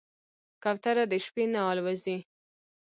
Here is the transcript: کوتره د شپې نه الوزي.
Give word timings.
کوتره 0.63 1.03
د 1.11 1.13
شپې 1.25 1.43
نه 1.53 1.61
الوزي. 1.71 2.17